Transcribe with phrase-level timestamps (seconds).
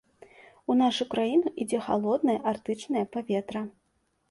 [0.73, 3.61] У нашу краіну ідзе халоднае арктычнае паветра.